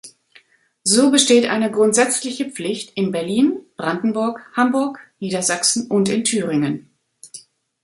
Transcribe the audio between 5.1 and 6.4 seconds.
Niedersachsen und in